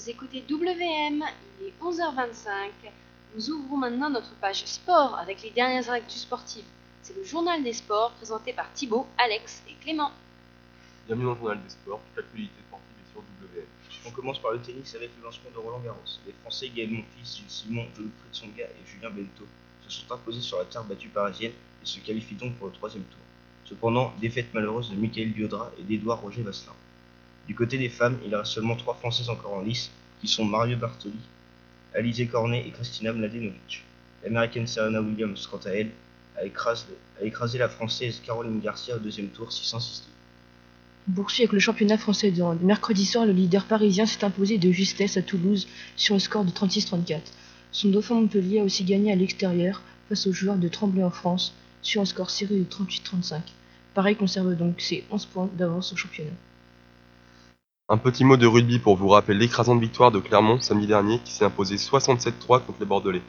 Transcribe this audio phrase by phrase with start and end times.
[0.00, 1.22] Vous écoutez WM,
[1.60, 2.70] il est 11h25.
[3.36, 6.64] Nous ouvrons maintenant notre page sport avec les dernières actus sportives.
[7.02, 10.10] C'est le journal des sports présenté par Thibaut, Alex et Clément.
[11.06, 13.66] Bienvenue dans le journal des sports, toute l'actualité sportive est sur WM.
[14.06, 15.98] On commence par le tennis avec le lancement de Roland Garros.
[16.26, 19.44] Les Français Gaël Monfils, Gilles Simon, Wilfried Tsonga et Julien Bento
[19.86, 23.04] se sont imposés sur la terre battue parisienne et se qualifient donc pour le troisième
[23.04, 23.20] tour.
[23.66, 26.72] Cependant, défaite malheureuse de Michael Diodra et d'Edouard Roger Vasselin.
[27.46, 29.90] Du côté des femmes, il reste seulement trois Françaises encore en lice,
[30.20, 31.18] qui sont Mario Bartoli,
[31.94, 33.84] Alizé Cornet et Kristina Mladenovic.
[34.22, 35.90] L'américaine Serena Williams, quant à elle,
[36.36, 40.02] a écrasé, la française Caroline Garcia au deuxième tour 600-6
[41.08, 42.42] On poursuit avec le championnat français de.
[42.64, 46.50] Mercredi soir, le leader parisien s'est imposé de justesse à Toulouse sur le score de
[46.50, 47.20] 36-34.
[47.72, 51.54] Son dauphin Montpellier a aussi gagné à l'extérieur face aux joueurs de Tremblay en France
[51.82, 53.40] sur un score serré de 38-35.
[53.94, 56.30] Pareil conserve donc ses 11 points d'avance au championnat.
[57.92, 61.32] Un petit mot de rugby pour vous rappeler l'écrasante victoire de Clermont samedi dernier qui
[61.32, 63.20] s'est imposé 67-3 contre les Bordelais.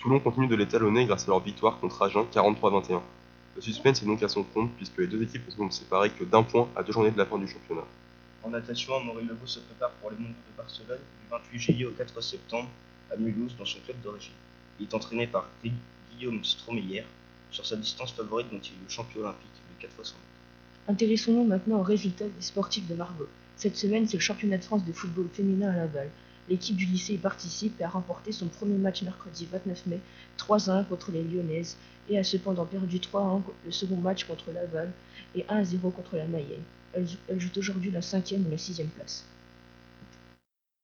[0.00, 3.02] Toulon continue de l'étalonner grâce à leur victoire contre Agen 43-21.
[3.54, 6.24] Le suspense est donc à son compte puisque les deux équipes ne sont séparées que
[6.24, 7.84] d'un point à deux journées de la fin du championnat.
[8.42, 11.92] En natation, Maurice Lebeau se prépare pour les mondiaux de Barcelone du 28 juillet au
[11.92, 12.68] 4 septembre
[13.12, 14.34] à Mulhouse dans son club d'origine.
[14.80, 17.04] Il est entraîné par Guillaume Stromeyer
[17.52, 20.16] sur sa distance favorite dont il est le champion olympique de 4 x 100
[20.88, 23.28] Intéressons-nous maintenant aux résultats des sportifs de Margot.
[23.60, 26.08] Cette semaine, c'est le championnat de France de football féminin à Laval.
[26.48, 30.00] L'équipe du lycée y participe et a remporté son premier match mercredi 29 mai
[30.38, 31.76] 3-1 contre les Lyonnaises
[32.08, 34.90] et a cependant perdu 3-1 le second match contre Laval
[35.34, 36.62] et 1-0 contre la Mayenne.
[36.94, 37.06] Elle,
[37.38, 39.26] joue- aujourd'hui la cinquième ou la sixième place.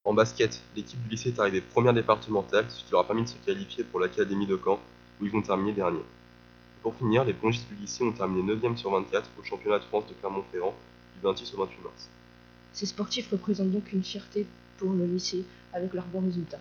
[0.04, 3.28] En basket, l'équipe du lycée est arrivée première départementale, ce qui leur a permis de
[3.28, 4.78] se qualifier pour l'académie de Caen,
[5.18, 6.02] où ils vont terminer dernier.
[6.82, 10.06] Pour finir, les plongistes du lycée ont terminé 9e sur 24 au championnat de France
[10.08, 10.74] de Clermont-Ferrand
[11.14, 12.10] du 26 au 28 mars.
[12.76, 14.44] Ces sportifs représentent donc une fierté
[14.76, 16.60] pour le lycée avec leurs bons résultats.